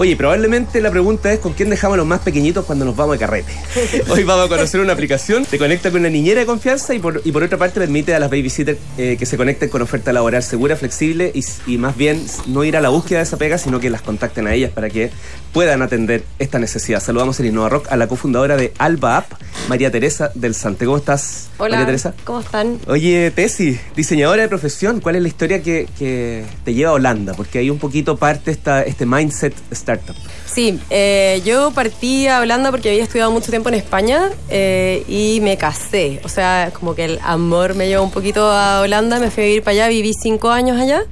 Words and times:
Oye, 0.00 0.16
probablemente 0.16 0.80
la 0.80 0.90
pregunta 0.90 1.30
es 1.30 1.40
con 1.40 1.52
quién 1.52 1.68
dejamos 1.68 1.92
a 1.92 1.98
los 1.98 2.06
más 2.06 2.20
pequeñitos 2.20 2.64
cuando 2.64 2.86
nos 2.86 2.96
vamos 2.96 3.18
de 3.18 3.18
carrete. 3.18 3.52
Hoy 4.08 4.24
vamos 4.24 4.46
a 4.46 4.48
conocer 4.48 4.80
una 4.80 4.94
aplicación, 4.94 5.44
te 5.44 5.58
conecta 5.58 5.90
con 5.90 6.00
una 6.00 6.08
niñera 6.08 6.40
de 6.40 6.46
confianza 6.46 6.94
y 6.94 6.98
por, 7.00 7.20
y 7.22 7.30
por 7.32 7.42
otra 7.42 7.58
parte 7.58 7.80
permite 7.80 8.14
a 8.14 8.18
las 8.18 8.30
babysitters 8.30 8.78
eh, 8.96 9.16
que 9.18 9.26
se 9.26 9.36
conecten 9.36 9.68
con 9.68 9.82
oferta 9.82 10.10
laboral 10.10 10.42
segura, 10.42 10.74
flexible 10.74 11.30
y, 11.34 11.44
y, 11.66 11.76
más 11.76 11.98
bien 11.98 12.24
no 12.46 12.64
ir 12.64 12.78
a 12.78 12.80
la 12.80 12.88
búsqueda 12.88 13.18
de 13.18 13.24
esa 13.24 13.36
pega, 13.36 13.58
sino 13.58 13.78
que 13.78 13.90
las 13.90 14.00
contacten 14.00 14.46
a 14.46 14.54
ellas 14.54 14.70
para 14.70 14.88
que 14.88 15.10
puedan 15.52 15.82
atender 15.82 16.24
esta 16.38 16.58
necesidad. 16.58 17.02
Saludamos 17.02 17.38
en 17.40 17.48
Innova 17.48 17.68
Rock 17.68 17.88
a 17.92 17.98
la 17.98 18.08
cofundadora 18.08 18.56
de 18.56 18.72
Alba 18.78 19.18
App, 19.18 19.32
María 19.68 19.90
Teresa 19.90 20.30
del 20.34 20.54
Sante. 20.54 20.86
¿Cómo 20.86 20.96
estás, 20.96 21.49
Hola, 21.60 21.76
María 21.76 21.86
Teresa? 21.86 22.14
¿cómo 22.24 22.40
están? 22.40 22.80
Oye, 22.86 23.30
Tessy, 23.32 23.78
diseñadora 23.94 24.40
de 24.40 24.48
profesión, 24.48 25.00
¿cuál 25.00 25.16
es 25.16 25.22
la 25.22 25.28
historia 25.28 25.62
que, 25.62 25.86
que 25.98 26.42
te 26.64 26.72
lleva 26.72 26.92
a 26.92 26.94
Holanda? 26.94 27.34
Porque 27.34 27.58
ahí 27.58 27.68
un 27.68 27.78
poquito 27.78 28.16
parte 28.16 28.50
esta, 28.50 28.82
este 28.82 29.04
mindset 29.04 29.54
startup. 29.70 30.16
Sí, 30.46 30.80
eh, 30.88 31.42
yo 31.44 31.70
partí 31.72 32.28
a 32.28 32.40
Holanda 32.40 32.70
porque 32.70 32.88
había 32.88 33.02
estudiado 33.02 33.30
mucho 33.30 33.50
tiempo 33.50 33.68
en 33.68 33.74
España 33.74 34.30
eh, 34.48 35.04
y 35.06 35.40
me 35.42 35.58
casé. 35.58 36.20
O 36.24 36.30
sea, 36.30 36.70
como 36.72 36.94
que 36.94 37.04
el 37.04 37.20
amor 37.22 37.74
me 37.74 37.88
llevó 37.88 38.04
un 38.04 38.10
poquito 38.10 38.50
a 38.50 38.80
Holanda, 38.80 39.18
me 39.18 39.30
fui 39.30 39.42
a 39.42 39.46
vivir 39.46 39.62
para 39.62 39.72
allá, 39.72 39.88
viví 39.88 40.14
cinco 40.14 40.50
años 40.50 40.80
allá. 40.80 41.02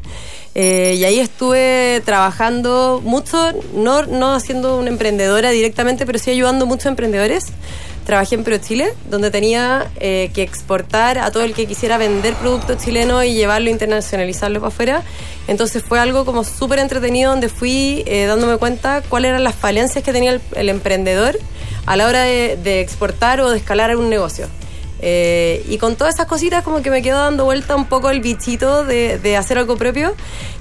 Eh, 0.55 0.97
y 0.99 1.05
ahí 1.05 1.21
estuve 1.21 2.03
trabajando 2.05 3.01
mucho, 3.05 3.53
no, 3.75 4.07
no 4.07 4.41
siendo 4.41 4.79
una 4.79 4.89
emprendedora 4.89 5.51
directamente, 5.51 6.07
pero 6.07 6.19
sí 6.19 6.31
ayudando 6.31 6.67
muchos 6.67 6.87
emprendedores. 6.87 7.53
Trabajé 8.09 8.37
en 8.37 8.43
ProChile, 8.43 8.95
donde 9.11 9.31
tenía 9.31 9.91
eh, 10.01 10.31
que 10.33 10.41
exportar 10.41 11.19
a 11.19 11.31
todo 11.31 11.43
el 11.43 11.53
que 11.53 11.67
quisiera 11.67 11.99
vender 11.99 12.33
productos 12.37 12.83
chilenos 12.83 13.23
y 13.27 13.35
llevarlo, 13.35 13.69
internacionalizarlo 13.69 14.61
para 14.61 14.69
afuera. 14.69 15.03
Entonces 15.47 15.83
fue 15.83 16.01
algo 16.01 16.25
como 16.25 16.43
súper 16.43 16.79
entretenido 16.79 17.31
donde 17.31 17.51
fui 17.51 18.05
eh, 18.07 18.25
dándome 18.25 18.57
cuenta 18.57 19.03
cuáles 19.11 19.29
eran 19.29 19.45
las 19.45 19.55
falencias 19.55 20.03
que 20.03 20.15
tenía 20.15 20.31
el, 20.31 20.41
el 20.57 20.71
emprendedor 20.71 21.39
a 21.85 21.97
la 21.99 22.07
hora 22.07 22.23
de, 22.23 22.57
de, 22.57 22.81
exportar 22.81 23.43
o 23.43 23.51
de 23.51 23.59
escalar 23.59 23.95
un 23.95 24.09
negocio. 24.09 24.47
Eh, 25.01 25.65
y 25.69 25.79
con 25.79 25.95
todas 25.95 26.15
esas 26.15 26.27
cositas 26.27 26.65
como 26.65 26.83
que 26.83 26.91
me 26.91 27.03
quedo 27.03 27.19
dando 27.19 27.45
vuelta 27.45 27.77
un 27.77 27.87
poco 27.87 28.11
el 28.11 28.21
bichito 28.21 28.85
de, 28.85 29.19
de 29.19 29.37
hacer 29.37 29.57
algo 29.59 29.77
propio, 29.77 30.15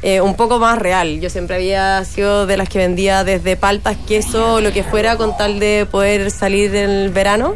eh, 0.03 0.21
un 0.21 0.35
poco 0.35 0.59
más 0.59 0.77
real. 0.77 1.19
Yo 1.19 1.30
siempre 1.30 1.55
había 1.55 2.05
sido 2.05 2.45
de 2.45 2.55
las 2.55 2.69
que 2.69 2.77
vendía 2.77 3.23
desde 3.23 3.55
paltas, 3.55 3.97
queso, 4.08 4.61
lo 4.61 4.71
que 4.71 4.83
fuera, 4.83 5.17
con 5.17 5.35
tal 5.38 5.59
de 5.59 5.88
poder 5.89 6.30
salir 6.30 6.75
en 6.75 6.89
el 6.89 7.09
verano. 7.09 7.55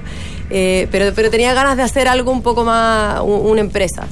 Eh, 0.49 0.87
pero, 0.91 1.13
pero 1.15 1.29
tenía 1.29 1.53
ganas 1.53 1.77
de 1.77 1.83
hacer 1.83 2.07
algo 2.07 2.31
un 2.31 2.41
poco 2.41 2.65
más, 2.65 3.21
un, 3.21 3.45
una 3.45 3.61
empresa. 3.61 4.07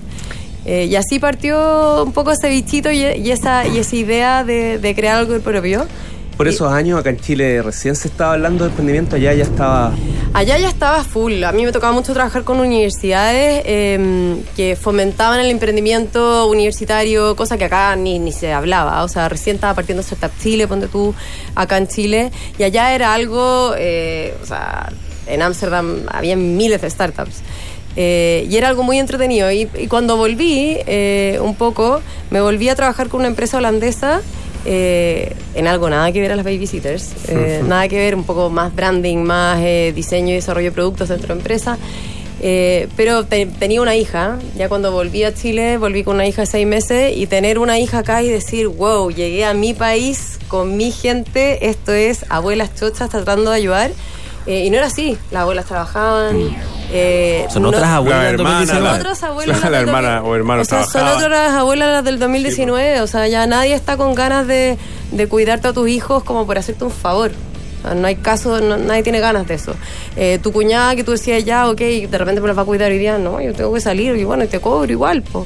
Eh, 0.66 0.86
y 0.86 0.95
así 0.95 1.17
partió 1.20 2.03
un 2.03 2.12
poco 2.12 2.31
ese 2.31 2.50
bichito 2.50 2.92
y, 2.92 3.00
y, 3.00 3.31
esa, 3.31 3.66
y 3.66 3.80
esa 3.80 3.95
idea 3.95 4.44
de, 4.44 4.78
de 4.78 4.95
crear 4.95 5.17
algo 5.17 5.40
propio. 5.40 5.88
Por 6.38 6.47
esos 6.47 6.72
años 6.72 7.00
acá 7.00 7.09
en 7.09 7.20
Chile 7.20 7.62
recién 7.62 7.95
se 7.95 8.08
estaba 8.08 8.34
hablando 8.34 8.64
de 8.64 8.70
emprendimiento, 8.70 9.16
allá 9.16 9.34
ya 9.34 9.44
estaba... 9.44 9.92
Allá 10.31 10.59
ya 10.59 10.69
estaba 10.69 11.03
full. 11.03 11.44
A 11.44 11.52
mí 11.52 11.66
me 11.66 11.72
tocaba 11.72 11.91
mucho 11.91 12.13
trabajar 12.13 12.44
con 12.44 12.59
universidades 12.59 13.63
eh, 13.66 14.38
que 14.55 14.75
fomentaban 14.75 15.39
el 15.39 15.49
emprendimiento 15.49 16.47
universitario, 16.47 17.35
cosa 17.35 17.58
que 17.58 17.66
acá 17.66 17.95
ni, 17.95 18.19
ni 18.19 18.31
se 18.31 18.53
hablaba. 18.53 19.03
O 19.03 19.07
sea, 19.07 19.28
recién 19.28 19.56
estaba 19.56 19.73
partiendo 19.73 20.01
Startup 20.01 20.31
Chile, 20.39 20.68
ponte 20.68 20.88
tú, 20.88 21.16
acá 21.56 21.78
en 21.78 21.88
Chile. 21.88 22.31
Y 22.59 22.63
allá 22.63 22.94
era 22.94 23.13
algo, 23.13 23.73
eh, 23.75 24.35
o 24.41 24.45
sea, 24.45 24.94
en 25.25 25.41
Ámsterdam 25.41 26.03
había 26.12 26.35
miles 26.35 26.81
de 26.81 26.89
startups. 26.89 27.41
Eh, 27.95 28.47
y 28.50 28.56
era 28.56 28.69
algo 28.69 28.84
muy 28.84 29.00
entretenido. 29.00 29.51
Y, 29.51 29.68
y 29.78 29.88
cuando 29.88 30.16
volví, 30.16 30.78
eh, 30.85 31.39
un 31.41 31.56
poco, 31.56 32.01
me 32.29 32.39
volví 32.39 32.69
a 32.69 32.75
trabajar 32.75 33.09
con 33.09 33.22
una 33.22 33.29
empresa 33.29 33.57
holandesa 33.57 34.22
eh, 34.66 35.36
en 35.56 35.68
algo 35.68 35.90
nada 35.90 36.12
que 36.12 36.22
ver 36.22 36.31
a 36.31 36.36
las 36.36 36.46
babysitters, 36.46 37.30
eh, 37.30 37.62
nada 37.66 37.88
que 37.88 37.97
ver, 37.97 38.16
un 38.16 38.24
poco 38.24 38.50
más 38.50 38.75
branding, 38.75 39.18
más 39.18 39.59
eh, 39.62 39.94
diseño 39.96 40.30
y 40.30 40.36
desarrollo 40.36 40.70
de 40.70 40.72
productos 40.74 41.09
dentro 41.09 41.34
de 41.34 41.40
empresa. 41.40 41.78
Eh, 42.42 42.88
pero 42.96 43.25
te, 43.25 43.46
tenía 43.46 43.81
una 43.81 43.96
hija, 43.96 44.40
ya 44.56 44.69
cuando 44.69 44.92
volví 44.92 45.24
a 45.24 45.34
Chile, 45.34 45.78
volví 45.78 46.03
con 46.03 46.16
una 46.16 46.28
hija 46.28 46.44
de 46.44 46.46
seis 46.46 46.66
meses 46.66 47.16
y 47.16 47.28
tener 47.28 47.59
una 47.59 47.80
hija 47.80 48.00
acá 48.00 48.24
y 48.24 48.30
decir, 48.30 48.68
wow, 48.68 49.12
llegué 49.12 49.44
a 49.44 49.53
mi 49.53 49.74
país 49.74 50.40
con 50.48 50.78
mi 50.78 50.92
gente, 50.92 51.68
esto 51.68 51.92
es 51.92 52.25
abuelas 52.30 52.74
chochas 52.75 53.09
tratando 53.09 53.52
de 53.52 53.58
ayudar. 53.58 53.92
Eh, 54.46 54.66
y 54.66 54.69
no 54.69 54.78
era 54.78 54.88
así, 54.88 55.18
las 55.31 55.42
abuelas 55.42 55.66
trabajaban. 55.66 56.56
Eh, 56.91 57.45
son 57.50 57.63
no, 57.63 57.69
otras 57.69 57.88
abuelas 57.88 58.23
del 58.23 58.38
2019. 58.38 58.88
Son 58.88 59.00
otras 59.00 59.23
abuelas. 59.23 59.63
La, 59.63 59.69
la 59.69 59.79
hermana 59.79 60.23
o 60.23 60.35
hermano 60.35 60.61
o 60.61 60.66
sea, 60.66 60.85
Son 60.85 61.07
otras 61.07 61.51
abuelas 61.51 62.03
del 62.03 62.19
2019. 62.19 62.95
Sí, 62.95 63.01
o 63.01 63.07
sea, 63.07 63.27
ya 63.27 63.45
nadie 63.47 63.73
está 63.73 63.97
con 63.97 64.16
ganas 64.16 64.47
de, 64.47 64.77
de, 65.11 65.27
cuidarte 65.27 65.67
a 65.67 65.73
tus 65.73 65.89
hijos 65.89 66.23
como 66.23 66.45
por 66.45 66.57
hacerte 66.57 66.83
un 66.83 66.91
favor. 66.91 67.31
O 67.79 67.81
sea, 67.81 67.95
no 67.95 68.07
hay 68.07 68.16
caso, 68.16 68.59
no, 68.59 68.77
nadie 68.77 69.03
tiene 69.03 69.19
ganas 69.19 69.47
de 69.47 69.55
eso. 69.55 69.75
Eh, 70.16 70.39
tu 70.41 70.51
cuñada 70.51 70.95
que 70.95 71.03
tú 71.03 71.11
decías 71.11 71.45
ya, 71.45 71.69
ok, 71.69 71.79
de 71.79 72.17
repente 72.17 72.41
me 72.41 72.47
la 72.47 72.53
va 72.53 72.63
a 72.63 72.66
cuidar 72.66 72.91
hoy 72.91 72.97
día, 72.97 73.17
no, 73.17 73.39
yo 73.39 73.53
tengo 73.53 73.73
que 73.73 73.81
salir 73.81 74.16
y 74.16 74.23
bueno, 74.23 74.47
te 74.47 74.59
cobro 74.59 74.91
igual. 74.91 75.21
Po. 75.21 75.45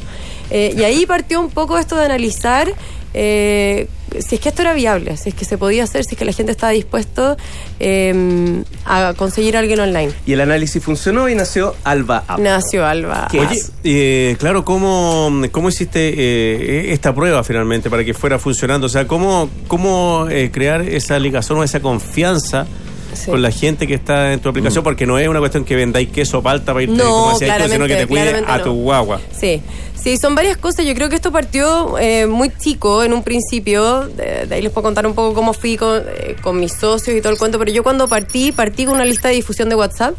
Eh, 0.53 0.73
y 0.77 0.83
ahí 0.83 1.05
partió 1.05 1.41
un 1.41 1.49
poco 1.49 1.77
esto 1.77 1.97
de 1.97 2.05
analizar 2.05 2.73
eh, 3.13 3.87
si 4.19 4.35
es 4.35 4.41
que 4.41 4.49
esto 4.49 4.61
era 4.61 4.73
viable, 4.73 5.17
si 5.17 5.29
es 5.29 5.35
que 5.35 5.45
se 5.45 5.57
podía 5.57 5.83
hacer, 5.83 6.03
si 6.03 6.11
es 6.11 6.17
que 6.17 6.25
la 6.25 6.33
gente 6.33 6.51
estaba 6.51 6.71
dispuesto 6.71 7.37
eh, 7.79 8.63
a 8.85 9.13
conseguir 9.15 9.55
a 9.55 9.59
alguien 9.59 9.79
online. 9.79 10.11
Y 10.25 10.33
el 10.33 10.41
análisis 10.41 10.83
funcionó 10.83 11.29
y 11.29 11.35
nació 11.35 11.75
Alba 11.83 12.23
App. 12.27 12.39
Nació 12.39 12.85
Alba. 12.85 13.27
Oye, 13.31 13.61
eh, 13.83 14.35
claro, 14.39 14.63
¿cómo, 14.65 15.31
cómo 15.51 15.69
hiciste 15.69 16.13
eh, 16.15 16.93
esta 16.93 17.13
prueba 17.13 17.43
finalmente 17.43 17.89
para 17.89 18.03
que 18.03 18.13
fuera 18.13 18.39
funcionando? 18.39 18.87
O 18.87 18.89
sea, 18.89 19.07
¿cómo, 19.07 19.49
cómo 19.67 20.27
eh, 20.29 20.51
crear 20.51 20.81
esa 20.81 21.17
ligación 21.19 21.59
o 21.59 21.63
esa 21.63 21.79
confianza? 21.79 22.67
Sí. 23.15 23.31
con 23.31 23.41
la 23.41 23.51
gente 23.51 23.87
que 23.87 23.93
está 23.93 24.33
en 24.33 24.39
tu 24.39 24.49
aplicación, 24.49 24.81
mm. 24.81 24.85
porque 24.85 25.05
no 25.05 25.17
es 25.17 25.27
una 25.27 25.39
cuestión 25.39 25.65
que 25.65 25.75
vendáis 25.75 26.09
queso 26.09 26.41
palta 26.41 26.73
para 26.73 26.83
irte, 26.83 26.95
no, 26.95 27.03
como 27.03 27.31
esto, 27.39 27.69
sino 27.69 27.87
que 27.87 27.95
te 27.95 28.07
cuide 28.07 28.43
a 28.45 28.57
no. 28.57 28.63
tu 28.63 28.73
guagua. 28.73 29.19
Sí, 29.37 29.61
sí, 29.95 30.17
son 30.17 30.35
varias 30.35 30.57
cosas. 30.57 30.85
Yo 30.85 30.93
creo 30.93 31.09
que 31.09 31.15
esto 31.15 31.31
partió 31.31 31.97
eh, 31.99 32.25
muy 32.27 32.51
chico 32.57 33.03
en 33.03 33.13
un 33.13 33.23
principio. 33.23 34.07
De, 34.07 34.45
de, 34.47 34.55
ahí 34.55 34.61
les 34.61 34.71
puedo 34.71 34.83
contar 34.83 35.05
un 35.07 35.13
poco 35.13 35.33
cómo 35.33 35.53
fui 35.53 35.77
con, 35.77 36.01
eh, 36.05 36.35
con, 36.41 36.59
mis 36.59 36.73
socios 36.73 37.15
y 37.15 37.21
todo 37.21 37.31
el 37.31 37.39
cuento. 37.39 37.59
Pero 37.59 37.71
yo 37.71 37.83
cuando 37.83 38.07
partí, 38.07 38.51
partí 38.51 38.85
con 38.85 38.95
una 38.95 39.05
lista 39.05 39.29
de 39.29 39.35
difusión 39.35 39.69
de 39.69 39.75
WhatsApp. 39.75 40.15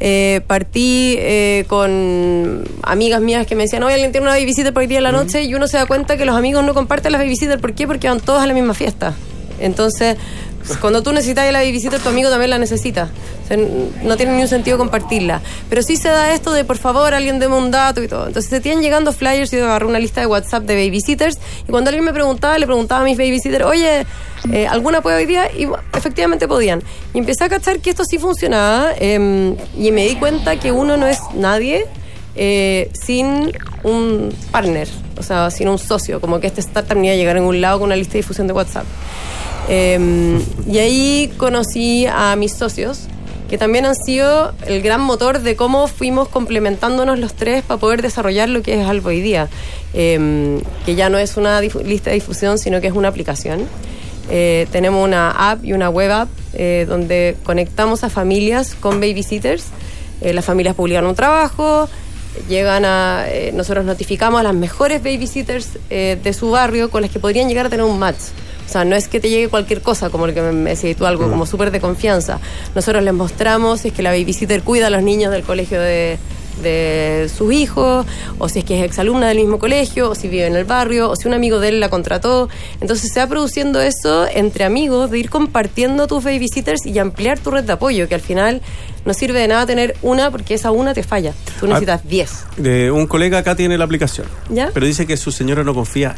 Eh, 0.00 0.40
partí 0.46 1.14
eh, 1.18 1.64
con 1.68 2.64
amigas 2.82 3.20
mías 3.20 3.46
que 3.46 3.54
me 3.54 3.62
decían, 3.62 3.82
oye, 3.84 3.94
alguien 3.94 4.12
tiene 4.12 4.26
una 4.26 4.36
babysitter 4.36 4.72
para 4.72 4.86
día 4.86 4.98
en 4.98 5.04
la 5.04 5.12
noche. 5.12 5.42
Mm. 5.42 5.50
Y 5.50 5.54
uno 5.54 5.68
se 5.68 5.76
da 5.76 5.86
cuenta 5.86 6.16
que 6.16 6.24
los 6.24 6.36
amigos 6.36 6.64
no 6.64 6.74
comparten 6.74 7.12
las 7.12 7.20
babysitter. 7.20 7.60
¿Por 7.60 7.74
qué? 7.74 7.86
Porque 7.86 8.08
van 8.08 8.20
todos 8.20 8.42
a 8.42 8.46
la 8.46 8.54
misma 8.54 8.74
fiesta. 8.74 9.14
Entonces, 9.60 10.16
cuando 10.80 11.02
tú 11.02 11.12
necesitas 11.12 11.50
la 11.52 11.58
babysitter, 11.60 12.00
tu 12.00 12.08
amigo 12.08 12.30
también 12.30 12.50
la 12.50 12.58
necesita. 12.58 13.10
O 13.44 13.48
sea, 13.48 13.58
no 14.02 14.16
tiene 14.16 14.32
ni 14.32 14.42
un 14.42 14.48
sentido 14.48 14.78
compartirla. 14.78 15.42
Pero 15.68 15.82
sí 15.82 15.96
se 15.96 16.08
da 16.08 16.32
esto 16.32 16.52
de, 16.52 16.64
por 16.64 16.78
favor, 16.78 17.12
alguien 17.12 17.38
deme 17.38 17.56
un 17.56 17.70
dato 17.70 18.02
y 18.02 18.08
todo. 18.08 18.26
Entonces, 18.26 18.50
se 18.50 18.60
tienen 18.60 18.82
llegando 18.82 19.12
flyers 19.12 19.52
y 19.52 19.58
yo 19.58 19.64
agarré 19.64 19.86
una 19.86 19.98
lista 19.98 20.20
de 20.20 20.26
WhatsApp 20.26 20.64
de 20.64 20.74
babysitters. 20.74 21.38
Y 21.68 21.70
cuando 21.70 21.90
alguien 21.90 22.04
me 22.04 22.12
preguntaba, 22.12 22.58
le 22.58 22.66
preguntaba 22.66 23.02
a 23.02 23.04
mis 23.04 23.18
babysitters, 23.18 23.64
oye, 23.64 24.06
eh, 24.52 24.66
¿alguna 24.66 25.02
puede 25.02 25.18
hoy 25.18 25.26
día? 25.26 25.50
Y 25.52 25.68
efectivamente 25.94 26.48
podían. 26.48 26.82
Y 27.12 27.18
empecé 27.18 27.44
a 27.44 27.48
cachar 27.50 27.80
que 27.80 27.90
esto 27.90 28.04
sí 28.04 28.18
funcionaba. 28.18 28.92
Eh, 28.98 29.54
y 29.76 29.90
me 29.92 30.06
di 30.06 30.16
cuenta 30.16 30.58
que 30.58 30.72
uno 30.72 30.96
no 30.96 31.06
es 31.06 31.18
nadie 31.34 31.86
eh, 32.36 32.90
sin 32.94 33.52
un 33.82 34.34
partner. 34.50 34.88
O 35.18 35.22
sea, 35.22 35.50
sin 35.50 35.68
un 35.68 35.78
socio. 35.78 36.20
Como 36.20 36.40
que 36.40 36.46
este 36.46 36.60
startup 36.60 36.96
ni 36.96 37.08
iba 37.08 37.14
a 37.14 37.16
llegar 37.16 37.36
en 37.36 37.44
un 37.44 37.60
lado 37.60 37.80
con 37.80 37.86
una 37.86 37.96
lista 37.96 38.14
de 38.14 38.20
difusión 38.20 38.46
de 38.46 38.52
WhatsApp. 38.52 38.84
Eh, 39.68 40.40
y 40.66 40.78
ahí 40.78 41.32
conocí 41.36 42.06
a 42.06 42.36
mis 42.36 42.52
socios, 42.52 43.08
que 43.48 43.58
también 43.58 43.84
han 43.84 43.94
sido 43.94 44.52
el 44.66 44.82
gran 44.82 45.00
motor 45.00 45.40
de 45.40 45.56
cómo 45.56 45.86
fuimos 45.86 46.28
complementándonos 46.28 47.18
los 47.18 47.34
tres 47.34 47.62
para 47.62 47.78
poder 47.78 48.02
desarrollar 48.02 48.48
lo 48.48 48.62
que 48.62 48.80
es 48.80 48.86
Albo 48.86 49.10
hoy 49.10 49.20
día, 49.20 49.48
eh, 49.92 50.60
que 50.84 50.94
ya 50.94 51.08
no 51.08 51.18
es 51.18 51.36
una 51.36 51.60
lista 51.60 52.10
de 52.10 52.14
difusión, 52.14 52.58
sino 52.58 52.80
que 52.80 52.88
es 52.88 52.94
una 52.94 53.08
aplicación. 53.08 53.68
Eh, 54.30 54.66
tenemos 54.72 55.04
una 55.04 55.50
app 55.50 55.64
y 55.64 55.74
una 55.74 55.90
web 55.90 56.10
app 56.10 56.28
eh, 56.54 56.86
donde 56.88 57.36
conectamos 57.44 58.02
a 58.04 58.10
familias 58.10 58.74
con 58.74 59.00
babysitters. 59.00 59.66
las 60.22 60.44
familias 60.44 60.74
publican 60.74 61.06
un 61.06 61.14
trabajo, 61.14 61.88
llegan 62.48 62.84
a. 62.86 63.26
nosotros 63.52 63.84
notificamos 63.84 64.40
a 64.40 64.42
las 64.42 64.54
mejores 64.54 65.02
babysitters 65.02 65.78
de 65.90 66.32
su 66.32 66.50
barrio 66.50 66.90
con 66.90 67.02
las 67.02 67.10
que 67.10 67.20
podrían 67.20 67.46
llegar 67.48 67.66
a 67.66 67.70
tener 67.70 67.84
un 67.84 67.98
match. 67.98 68.32
O 68.74 68.76
sea, 68.76 68.84
no 68.84 68.96
es 68.96 69.06
que 69.06 69.20
te 69.20 69.30
llegue 69.30 69.48
cualquier 69.48 69.82
cosa, 69.82 70.10
como 70.10 70.26
el 70.26 70.34
que 70.34 70.42
me 70.42 70.74
decís 70.74 70.96
tú, 70.96 71.06
algo 71.06 71.30
como 71.30 71.46
súper 71.46 71.70
de 71.70 71.78
confianza. 71.78 72.40
Nosotros 72.74 73.04
les 73.04 73.14
mostramos 73.14 73.82
si 73.82 73.88
es 73.88 73.94
que 73.94 74.02
la 74.02 74.10
babysitter 74.10 74.64
cuida 74.64 74.88
a 74.88 74.90
los 74.90 75.00
niños 75.00 75.30
del 75.30 75.44
colegio 75.44 75.80
de, 75.80 76.18
de 76.60 77.30
sus 77.32 77.52
hijos, 77.52 78.04
o 78.38 78.48
si 78.48 78.58
es 78.58 78.64
que 78.64 78.80
es 78.80 78.84
exalumna 78.84 79.28
del 79.28 79.36
mismo 79.36 79.60
colegio, 79.60 80.10
o 80.10 80.16
si 80.16 80.26
vive 80.26 80.48
en 80.48 80.56
el 80.56 80.64
barrio, 80.64 81.08
o 81.08 81.14
si 81.14 81.28
un 81.28 81.34
amigo 81.34 81.60
de 81.60 81.68
él 81.68 81.78
la 81.78 81.88
contrató. 81.88 82.48
Entonces 82.80 83.12
se 83.12 83.20
va 83.20 83.28
produciendo 83.28 83.80
eso 83.80 84.26
entre 84.26 84.64
amigos, 84.64 85.08
de 85.12 85.20
ir 85.20 85.30
compartiendo 85.30 86.08
tus 86.08 86.24
babysitters 86.24 86.84
y 86.84 86.98
ampliar 86.98 87.38
tu 87.38 87.52
red 87.52 87.62
de 87.62 87.74
apoyo, 87.74 88.08
que 88.08 88.16
al 88.16 88.22
final 88.22 88.60
no 89.04 89.14
sirve 89.14 89.38
de 89.38 89.46
nada 89.46 89.66
tener 89.66 89.96
una 90.02 90.32
porque 90.32 90.54
esa 90.54 90.72
una 90.72 90.94
te 90.94 91.04
falla. 91.04 91.32
Tú 91.60 91.68
necesitas 91.68 92.08
10. 92.08 92.30
De 92.56 92.90
un 92.90 93.06
colega 93.06 93.38
acá 93.38 93.54
tiene 93.54 93.78
la 93.78 93.84
aplicación, 93.84 94.26
¿Ya? 94.50 94.72
pero 94.74 94.84
dice 94.84 95.06
que 95.06 95.16
su 95.16 95.30
señora 95.30 95.62
no 95.62 95.74
confía. 95.74 96.16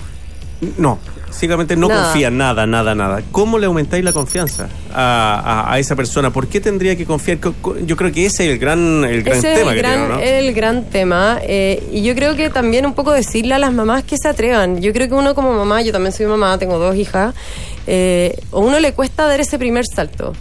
No, 0.79 0.99
básicamente 1.37 1.77
no 1.77 1.88
Nada. 1.88 2.05
confía 2.05 2.31
nada, 2.31 2.67
nada, 2.67 2.94
nada. 2.94 3.21
¿Cómo 3.31 3.59
le 3.59 3.67
aumentáis 3.67 4.03
la 4.03 4.15
confianza 4.15 4.69
a, 4.94 5.65
a- 5.69 5.73
a 5.75 5.79
esa 5.79 5.94
persona? 5.94 6.31
¿Por 6.33 6.47
qué 6.49 6.61
tendría 6.62 6.97
que 6.97 7.05
confiar? 7.05 7.38
Co- 7.41 7.55
co- 7.61 7.77
Yo 7.79 7.94
creo 7.94 8.11
que 8.11 8.25
ese 8.25 8.47
es 8.47 8.53
el 8.53 8.59
gran, 8.59 9.05
el 9.05 9.23
gran 9.23 9.37
Ese 9.38 9.53
es 9.53 9.59
tema 9.59 9.71
el 9.73 9.77
que 9.77 9.83
gran, 9.83 10.09
¿no? 10.09 10.19
el 10.19 10.55
gran 10.55 10.85
tema. 10.85 11.38
eh, 11.43 11.87
y 11.93 12.03
yo 12.03 12.15
creo 12.15 12.37
que 12.37 12.49
también 12.49 12.87
un 12.87 12.94
poco 12.94 13.12
decirle 13.12 13.53
a 13.55 13.59
las 13.59 13.73
mamás 13.75 14.03
que 14.05 14.17
se 14.17 14.29
atrevan. 14.29 14.81
Yo 14.81 14.94
creo 14.94 15.09
que 15.09 15.15
uno 15.15 15.35
como 15.35 15.53
mamá, 15.53 15.83
yo 15.83 15.93
también 15.93 16.12
soy 16.12 16.25
mamá, 16.25 16.56
tengo 16.59 16.79
dos 16.79 16.97
hijas, 16.97 17.35
eh, 17.87 18.35
a 18.50 18.56
uno 18.56 18.81
le 18.81 18.94
cuesta 18.94 19.27
dar 19.27 19.38
ese 19.38 19.59
primer 19.59 19.85
salto. 19.85 20.33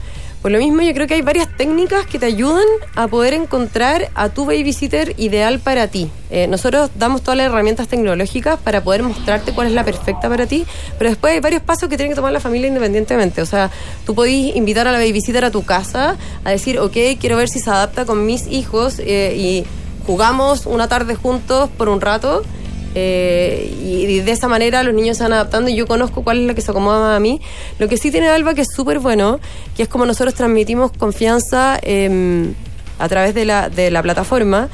Por 0.45 0.51
lo 0.51 0.59
mismo, 0.59 0.83
yo 0.83 0.93
creo 0.93 1.07
que 1.07 1.15
hay 1.15 1.23
varias 1.23 1.47
técnicas 1.57 2.05
que 2.05 2.19
te 2.19 2.27
ayudan 2.27 2.67
a 2.93 3.07
poder 3.07 3.33
encontrar 3.33 4.11
a 4.13 4.29
tu 4.29 4.45
babysitter 4.45 5.15
ideal 5.17 5.57
para 5.57 5.87
ti. 5.87 6.11
Eh, 6.29 6.45
nosotros 6.45 6.91
damos 6.99 7.23
todas 7.23 7.37
las 7.37 7.47
herramientas 7.47 7.87
tecnológicas 7.87 8.59
para 8.59 8.83
poder 8.83 9.01
mostrarte 9.01 9.53
cuál 9.53 9.65
es 9.65 9.73
la 9.73 9.83
perfecta 9.83 10.29
para 10.29 10.45
ti, 10.45 10.67
pero 10.99 11.09
después 11.09 11.33
hay 11.33 11.39
varios 11.39 11.63
pasos 11.63 11.89
que 11.89 11.97
tiene 11.97 12.11
que 12.11 12.15
tomar 12.15 12.31
la 12.31 12.39
familia 12.39 12.67
independientemente. 12.67 13.41
O 13.41 13.47
sea, 13.47 13.71
tú 14.05 14.13
podés 14.13 14.55
invitar 14.55 14.87
a 14.87 14.91
la 14.91 14.99
babysitter 14.99 15.45
a 15.45 15.49
tu 15.49 15.65
casa 15.65 16.15
a 16.43 16.51
decir, 16.51 16.77
ok, 16.77 16.95
quiero 17.19 17.37
ver 17.37 17.49
si 17.49 17.57
se 17.57 17.71
adapta 17.71 18.05
con 18.05 18.23
mis 18.27 18.45
hijos 18.45 18.99
eh, 18.99 19.33
y 19.35 19.65
jugamos 20.05 20.67
una 20.67 20.87
tarde 20.87 21.15
juntos 21.15 21.71
por 21.75 21.89
un 21.89 22.01
rato. 22.01 22.43
Eh, 22.95 23.75
y, 23.83 24.05
y 24.05 24.19
de 24.21 24.31
esa 24.31 24.47
manera 24.47 24.81
los 24.81 24.93
niños 24.93 25.17
se 25.17 25.23
van 25.23 25.33
adaptando 25.33 25.69
y 25.69 25.75
yo 25.75 25.85
conozco 25.85 26.23
cuál 26.23 26.39
es 26.39 26.47
la 26.47 26.53
que 26.55 26.61
se 26.61 26.71
acomoda 26.71 26.99
más 26.99 27.17
a 27.17 27.19
mí. 27.19 27.41
Lo 27.77 27.87
que 27.89 27.97
sí 27.97 28.09
tiene 28.09 28.29
Alba 28.29 28.53
que 28.53 28.61
es 28.61 28.69
súper 28.73 28.99
bueno, 28.99 29.39
que 29.75 29.83
es 29.83 29.89
como 29.89 30.05
nosotros 30.05 30.33
transmitimos 30.33 30.91
confianza 30.93 31.77
em, 31.81 32.53
a 32.97 33.09
través 33.09 33.35
de 33.35 33.45
la, 33.45 33.69
de 33.69 33.91
la 33.91 34.01
plataforma, 34.01 34.69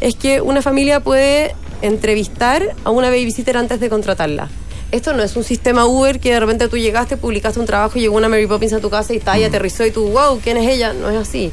es 0.00 0.14
que 0.14 0.40
una 0.40 0.60
familia 0.60 1.00
puede 1.00 1.54
entrevistar 1.80 2.74
a 2.84 2.90
una 2.90 3.08
babysitter 3.08 3.56
antes 3.56 3.80
de 3.80 3.88
contratarla. 3.88 4.48
Esto 4.90 5.14
no 5.14 5.22
es 5.22 5.36
un 5.36 5.44
sistema 5.44 5.86
Uber 5.86 6.20
que 6.20 6.34
de 6.34 6.40
repente 6.40 6.68
tú 6.68 6.76
llegaste, 6.76 7.16
publicaste 7.16 7.58
un 7.58 7.64
trabajo, 7.64 7.98
llegó 7.98 8.14
una 8.14 8.28
Mary 8.28 8.46
Poppins 8.46 8.74
a 8.74 8.80
tu 8.80 8.90
casa 8.90 9.14
y 9.14 9.16
está 9.16 9.38
y 9.38 9.44
aterrizó 9.44 9.86
y 9.86 9.90
tú, 9.90 10.08
wow, 10.08 10.38
¿quién 10.44 10.58
es 10.58 10.68
ella? 10.68 10.92
No 10.92 11.08
es 11.08 11.16
así. 11.16 11.50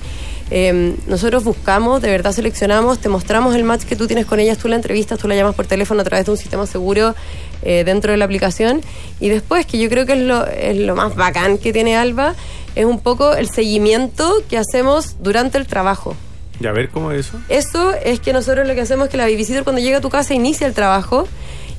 Eh, 0.51 0.95
nosotros 1.07 1.43
buscamos, 1.43 2.01
de 2.01 2.09
verdad 2.09 2.31
seleccionamos, 2.31 2.99
te 2.99 3.09
mostramos 3.09 3.55
el 3.55 3.63
match 3.63 3.83
que 3.83 3.95
tú 3.95 4.07
tienes 4.07 4.25
con 4.25 4.39
ellas, 4.39 4.57
tú 4.57 4.67
la 4.67 4.75
entrevistas, 4.75 5.19
tú 5.19 5.27
la 5.27 5.35
llamas 5.35 5.55
por 5.55 5.67
teléfono 5.67 6.01
a 6.01 6.03
través 6.03 6.25
de 6.25 6.31
un 6.31 6.37
sistema 6.37 6.65
seguro 6.65 7.15
eh, 7.61 7.83
dentro 7.83 8.11
de 8.11 8.17
la 8.17 8.25
aplicación. 8.25 8.81
Y 9.19 9.29
después, 9.29 9.65
que 9.65 9.77
yo 9.77 9.89
creo 9.89 10.05
que 10.05 10.13
es 10.13 10.19
lo, 10.19 10.45
es 10.47 10.77
lo 10.77 10.95
más 10.95 11.15
bacán 11.15 11.57
que 11.57 11.71
tiene 11.71 11.95
Alba, 11.95 12.35
es 12.75 12.85
un 12.85 12.99
poco 12.99 13.33
el 13.33 13.49
seguimiento 13.49 14.43
que 14.49 14.57
hacemos 14.57 15.17
durante 15.21 15.57
el 15.57 15.67
trabajo. 15.67 16.15
Y 16.59 16.67
a 16.67 16.71
ver 16.71 16.89
cómo 16.89 17.11
es 17.11 17.27
eso. 17.27 17.37
Eso 17.47 17.93
es 17.93 18.19
que 18.19 18.33
nosotros 18.33 18.67
lo 18.67 18.75
que 18.75 18.81
hacemos 18.81 19.05
es 19.05 19.11
que 19.11 19.17
la 19.17 19.25
babysitter 19.25 19.63
cuando 19.63 19.81
llega 19.81 19.99
a 19.99 20.01
tu 20.01 20.09
casa 20.09 20.33
inicia 20.33 20.67
el 20.67 20.73
trabajo 20.73 21.27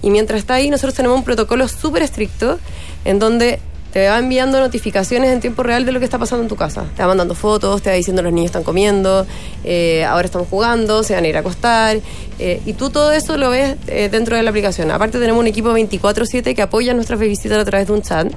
y 0.03 0.11
mientras 0.11 0.41
está 0.41 0.55
ahí 0.55 0.71
nosotros 0.71 0.95
tenemos 0.95 1.19
un 1.19 1.25
protocolo 1.25 1.69
súper 1.69 2.03
estricto 2.03 2.59
en 3.05 3.19
donde 3.19 3.61
te 3.93 4.09
va 4.09 4.19
enviando 4.19 4.61
notificaciones 4.61 5.31
en 5.31 5.41
tiempo 5.41 5.63
real 5.63 5.85
de 5.85 5.93
lo 5.93 5.99
que 5.99 6.05
está 6.05 6.19
pasando 6.19 6.43
en 6.43 6.49
tu 6.49 6.57
casa. 6.57 6.85
Te 6.97 7.03
va 7.03 7.09
mandando 7.09 7.35
fotos, 7.35 7.83
te 7.83 7.91
va 7.91 7.97
diciendo 7.97 8.23
los 8.23 8.33
niños 8.33 8.47
están 8.47 8.63
comiendo, 8.63 9.27
eh, 9.65 10.05
ahora 10.05 10.27
estamos 10.27 10.49
jugando, 10.49 11.03
se 11.03 11.15
van 11.15 11.25
a 11.25 11.29
ir 11.29 11.37
a 11.37 11.41
acostar. 11.41 11.99
eh, 12.39 12.61
y 12.65 12.73
tú 12.73 12.91
todo 12.91 13.13
eso 13.13 13.37
lo 13.37 13.51
ves 13.51 13.77
eh, 13.87 14.09
dentro 14.11 14.37
de 14.37 14.43
la 14.43 14.51
aplicación. 14.51 14.91
Aparte 14.91 15.19
tenemos 15.19 15.41
un 15.41 15.47
equipo 15.47 15.73
24/7 15.73 16.55
que 16.55 16.63
apoya 16.63 16.95
nuestras 16.95 17.19
babysitters 17.19 17.61
a 17.61 17.65
través 17.65 17.87
de 17.89 17.93
un 17.93 18.03
chat. 18.03 18.33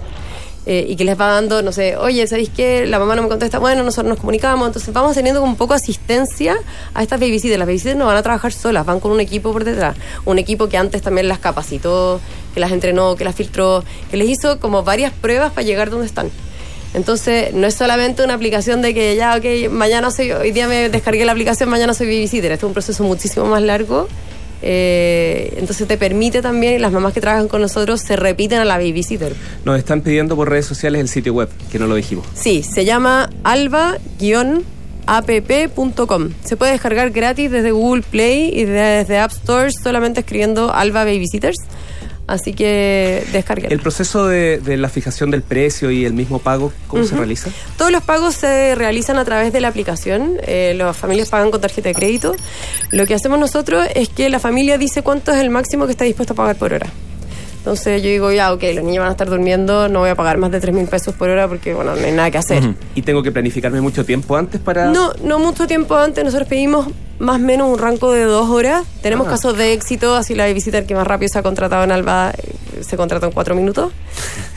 Eh, 0.66 0.86
y 0.88 0.96
que 0.96 1.04
les 1.04 1.20
va 1.20 1.28
dando, 1.28 1.62
no 1.62 1.72
sé, 1.72 1.98
oye, 1.98 2.26
¿sabéis 2.28 2.50
qué? 2.50 2.86
La 2.86 3.00
mamá 3.00 3.16
no 3.16 3.24
me 3.24 3.28
contesta, 3.28 3.60
bueno, 3.60 3.84
nosotros 3.84 4.10
nos 4.10 4.20
comunicamos, 4.20 4.66
entonces 4.68 4.94
vamos 4.94 5.14
teniendo 5.14 5.42
como 5.42 5.52
un 5.52 5.58
poco 5.58 5.74
asistencia 5.74 6.56
a 6.94 7.04
estas 7.04 7.20
babysitters. 7.20 7.60
Las 7.60 7.68
babysitters 7.68 7.98
no 7.98 8.06
van 8.06 8.18
a 8.18 8.24
trabajar 8.24 8.54
solas, 8.54 8.86
van 8.86 9.00
con 9.00 9.12
un 9.12 9.20
equipo 9.20 9.52
por 9.52 9.64
detrás, 9.64 9.98
un 10.26 10.40
equipo 10.40 10.70
que 10.70 10.78
antes 10.78 11.02
también 11.02 11.28
las 11.28 11.40
capacitó, 11.40 12.22
que 12.54 12.60
las 12.60 12.72
entrenó, 12.72 13.16
que 13.16 13.26
las 13.26 13.36
filtró, 13.36 13.84
que 14.10 14.18
les 14.18 14.30
hizo 14.30 14.60
como 14.60 14.84
varias 14.84 15.12
pruebas 15.14 15.52
para 15.52 15.66
llegar 15.66 15.90
donde 15.90 16.08
están. 16.08 16.30
Entonces, 16.94 17.54
no 17.54 17.66
es 17.66 17.74
solamente 17.74 18.24
una 18.24 18.36
aplicación 18.36 18.82
de 18.82 18.94
que 18.94 19.16
ya, 19.16 19.36
ok, 19.36 19.72
mañana 19.72 20.12
soy, 20.12 20.32
hoy 20.32 20.52
día 20.52 20.68
me 20.68 20.90
descargué 20.90 21.26
la 21.26 21.32
aplicación, 21.32 21.68
mañana 21.70 21.94
soy 21.94 22.06
babysitter. 22.06 22.52
Este 22.52 22.66
es 22.66 22.68
un 22.68 22.74
proceso 22.74 23.04
muchísimo 23.04 23.48
más 23.48 23.64
largo. 23.64 24.08
Eh, 24.66 25.54
entonces 25.58 25.86
te 25.88 25.98
permite 25.98 26.42
también, 26.42 26.76
y 26.76 26.80
las 26.80 26.94
mamás 26.94 27.14
que 27.14 27.20
trabajan 27.22 27.50
con 27.50 27.62
nosotros 27.62 28.02
se 28.02 28.16
repiten 28.16 28.60
a 28.60 28.66
la 28.66 28.78
babysitter. 28.78 29.36
Nos 29.66 29.78
están 29.78 30.02
pidiendo 30.02 30.38
por 30.38 30.50
redes 30.50 30.66
sociales 30.66 31.02
el 31.02 31.10
sitio 31.10 31.34
web, 31.34 31.50
que 31.72 31.78
no 31.80 31.88
lo 31.88 31.96
dijimos. 31.96 32.26
Sí, 32.34 32.64
se 32.64 32.86
llama 32.86 33.30
alba-app.com. 33.44 34.00
Se 36.44 36.56
puede 36.56 36.72
descargar 36.72 37.12
gratis 37.12 37.52
desde 37.52 37.72
Google 37.72 38.04
Play 38.10 38.52
y 38.54 38.64
desde 38.64 39.20
App 39.20 39.32
Store 39.32 39.70
solamente 39.72 40.22
escribiendo 40.22 40.74
Alba 40.74 41.04
Babysitters. 41.04 41.58
Así 42.26 42.54
que 42.54 43.26
descarguen. 43.34 43.72
El 43.72 43.80
proceso 43.80 44.28
de, 44.28 44.60
de 44.60 44.78
la 44.78 44.88
fijación 44.88 45.30
del 45.30 45.42
precio 45.42 45.92
y 45.92 46.06
el 46.06 46.14
mismo 46.14 46.40
pago, 46.40 46.72
¿cómo 46.88 47.04
se 47.04 47.16
realiza? 47.16 47.50
Todos 47.78 47.92
los 47.92 48.02
pagos 48.02 48.36
se 48.36 48.76
realizan 48.76 49.18
a 49.18 49.26
través 49.26 49.52
de 49.52 49.60
la 49.60 49.68
aplicación. 49.68 50.38
Eh, 50.44 50.74
las 50.78 50.96
familias 50.96 51.30
pagan 51.30 51.52
con 51.52 51.60
tarjeta 51.60 51.90
de 51.90 51.96
crédito. 51.96 52.36
Lo 52.92 53.06
que 53.06 53.14
hacemos 53.14 53.40
nosotros 53.40 53.86
es 53.94 54.08
que 54.08 54.30
la 54.30 54.40
familia 54.40 54.78
dice 54.78 55.04
cuánto 55.04 55.34
es 55.34 55.40
el 55.40 55.50
máximo 55.50 55.86
que 55.86 55.92
está 55.92 56.06
dispuesto 56.06 56.34
a 56.34 56.36
pagar 56.38 56.56
por 56.56 56.74
hora. 56.74 56.88
Entonces 57.58 58.02
yo 58.02 58.10
digo, 58.10 58.32
ya, 58.32 58.52
ok, 58.52 58.62
los 58.74 58.84
niños 58.84 59.00
van 59.00 59.08
a 59.10 59.12
estar 59.12 59.30
durmiendo, 59.30 59.88
no 59.88 60.00
voy 60.00 60.10
a 60.10 60.16
pagar 60.16 60.38
más 60.38 60.52
de 60.52 60.60
3 60.60 60.76
mil 60.76 60.86
pesos 60.86 61.16
por 61.16 61.30
hora 61.30 61.48
porque, 61.48 61.74
bueno, 61.74 61.96
no 61.96 62.06
hay 62.06 62.12
nada 62.12 62.30
que 62.30 62.38
hacer. 62.38 62.62
Y 62.94 63.04
tengo 63.04 63.24
que 63.24 63.32
planificarme 63.32 63.80
mucho 63.80 64.06
tiempo 64.06 64.36
antes 64.36 64.60
para... 64.60 64.88
No, 64.88 65.14
no 65.24 65.40
mucho 65.40 65.66
tiempo 65.66 65.96
antes, 65.96 66.26
nosotros 66.26 66.50
pedimos 66.50 66.88
más 67.20 67.36
o 67.38 67.40
menos 67.40 67.68
un 67.72 67.78
rango 67.80 68.12
de 68.12 68.24
dos 68.24 68.50
horas. 68.50 68.84
Tenemos 69.02 69.28
Ah. 69.28 69.32
casos 69.32 69.58
de 69.58 69.74
éxito, 69.74 70.16
así 70.16 70.36
la 70.36 70.46
babysitter 70.48 70.86
que 70.86 70.96
más 70.96 71.06
rápido 71.08 71.30
se 71.32 71.40
ha 71.40 71.44
contratado 71.44 71.84
en 71.84 71.92
Alba 71.92 72.32
eh, 72.38 72.54
se 72.84 72.98
contrató 72.98 73.28
en 73.28 73.32
cuatro 73.32 73.56
minutos. 73.56 73.92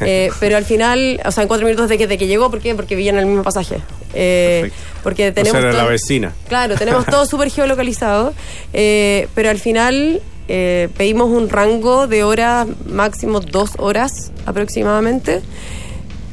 Eh, 0.01 0.31
pero 0.41 0.59
al 0.59 0.65
final, 0.67 1.19
o 1.25 1.31
sea, 1.33 1.43
en 1.43 1.49
cuatro 1.49 1.65
minutos 1.65 1.89
de 1.89 1.97
que, 1.97 2.07
de 2.07 2.19
que 2.19 2.27
llegó, 2.27 2.51
¿por 2.51 2.61
qué? 2.61 2.75
Porque 2.75 2.95
vivían 2.95 3.15
en 3.17 3.21
el 3.23 3.27
mismo 3.27 3.43
pasaje. 3.43 3.81
Eh, 4.13 4.71
porque 5.03 5.29
O 5.29 5.33
tenemos. 5.33 5.53
sea, 5.59 5.71
era 5.71 5.73
la 5.73 5.85
vecina. 5.89 6.33
Claro, 6.49 6.75
tenemos 6.77 7.07
todo 7.11 7.25
súper 7.25 7.51
geolocalizado, 7.51 8.35
eh, 8.75 9.27
pero 9.35 9.49
al 9.49 9.59
final 9.59 10.21
pedimos 10.47 11.31
un 11.31 11.49
rango 11.49 12.07
de 12.07 12.25
horas, 12.25 12.67
máximo 12.87 13.41
dos 13.41 13.71
horas 13.79 14.31
aproximadamente, 14.45 15.41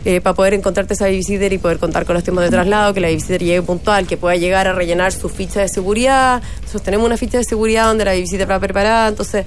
eh, 0.06 0.20
para 0.22 0.34
poder 0.34 0.54
encontrarte 0.54 0.94
esa 0.96 1.06
babysitter 1.06 1.54
y 1.54 1.58
poder 1.58 1.80
contar 1.80 2.06
con 2.06 2.14
los 2.16 2.24
tiempos 2.24 2.44
de 2.44 2.50
traslado, 2.50 2.94
que 2.94 3.00
la 3.00 3.08
babysitter 3.08 3.42
llegue 3.44 3.62
puntual, 3.62 4.06
que 4.08 4.18
pueda 4.18 4.36
llegar 4.36 4.68
a 4.68 4.74
rellenar 4.74 5.12
su 5.12 5.30
ficha 5.30 5.62
de 5.62 5.70
seguridad. 5.70 6.42
Nosotros 6.62 6.84
tenemos 6.84 7.06
una 7.06 7.18
ficha 7.18 7.38
de 7.38 7.44
seguridad 7.46 7.86
donde 7.88 8.06
la 8.06 8.12
babysitter 8.12 8.50
va 8.50 8.60
preparada, 8.60 9.08
entonces 9.08 9.46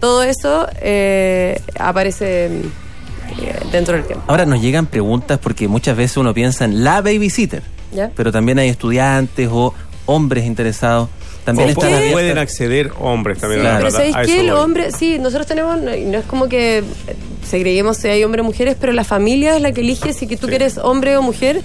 todo 0.00 0.22
eso 0.22 0.66
eh, 0.82 1.58
aparece 1.78 2.46
eh, 2.46 3.60
dentro 3.72 3.94
del 3.96 4.04
tiempo. 4.04 4.24
Ahora 4.28 4.44
nos 4.46 4.60
llegan 4.60 4.86
preguntas 4.86 5.38
porque 5.38 5.68
muchas 5.68 5.96
veces 5.96 6.16
uno 6.18 6.34
piensa 6.34 6.64
en 6.66 6.84
la 6.84 7.00
babysitter, 7.00 7.62
¿Ya? 7.92 8.10
pero 8.14 8.30
también 8.30 8.58
hay 8.58 8.68
estudiantes 8.68 9.48
o 9.50 9.72
hombres 10.06 10.44
interesados. 10.44 11.08
También 11.46 11.68
están 11.70 11.90
pueden- 12.12 12.38
acceder 12.38 12.90
hombres 12.98 13.38
también 13.38 13.60
a 13.66 13.72
la 13.74 13.78
Pero. 13.78 13.90
¿sabéis 13.90 14.14
Los 14.16 14.26
voy. 14.26 14.50
hombres, 14.50 14.94
sí, 14.98 15.18
nosotros 15.18 15.46
tenemos, 15.46 15.76
no 15.78 15.90
no 15.94 16.18
es 16.18 16.24
como 16.24 16.48
que 16.48 16.82
segreguemos 17.44 17.98
si 17.98 18.08
hay 18.08 18.24
hombres 18.24 18.42
o 18.42 18.46
mujeres, 18.46 18.76
pero 18.80 18.92
la 18.92 19.04
familia 19.04 19.56
es 19.56 19.62
la 19.62 19.72
que 19.72 19.80
elige 19.80 20.12
si 20.12 20.26
que 20.26 20.36
tú 20.36 20.48
quieres 20.48 20.78
hombre 20.78 21.16
o 21.16 21.22
mujer. 21.22 21.62